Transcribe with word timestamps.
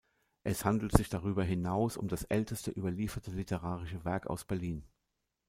Es 0.43 0.65
handelt 0.65 0.93
sich 0.97 1.09
darüber 1.09 1.43
hinaus 1.43 1.95
um 1.95 2.07
das 2.07 2.23
älteste 2.23 2.71
überlieferte 2.71 3.29
literarische 3.29 4.03
Werk 4.03 4.25
aus 4.25 4.45
Berlin. 4.45 4.83